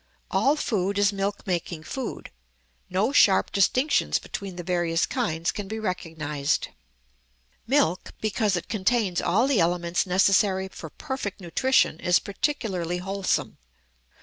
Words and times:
All 0.31 0.55
food 0.55 0.97
is 0.97 1.13
milk 1.13 1.45
making 1.45 1.83
food; 1.83 2.31
no 2.89 3.11
sharp 3.11 3.51
distinctions 3.51 4.17
between 4.17 4.55
the 4.55 4.63
various 4.63 5.05
kinds 5.05 5.51
can 5.51 5.67
be 5.67 5.77
recognized. 5.77 6.69
Milk, 7.67 8.11
because 8.19 8.55
it 8.55 8.67
contains 8.67 9.21
all 9.21 9.45
the 9.45 9.59
elements 9.59 10.07
necessary 10.07 10.69
for 10.69 10.89
perfect 10.89 11.39
nutrition, 11.39 11.99
is 11.99 12.17
particularly 12.17 12.97
wholesome. 12.97 13.59